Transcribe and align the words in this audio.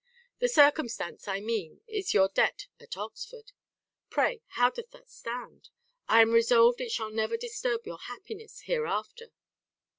The 0.39 0.49
circumstance, 0.49 1.27
I 1.27 1.41
mean, 1.41 1.81
is 1.85 2.11
your 2.15 2.27
debt 2.27 2.65
at 2.79 2.97
Oxford; 2.97 3.51
pray, 4.09 4.41
how 4.57 4.71
doth 4.71 4.89
that 4.89 5.11
stand? 5.11 5.69
I 6.07 6.23
am 6.23 6.31
resolved 6.31 6.81
it 6.81 6.89
shall 6.91 7.11
never 7.11 7.37
disturb 7.37 7.85
your 7.85 7.99
happiness 7.99 8.61
hereafter. 8.61 9.27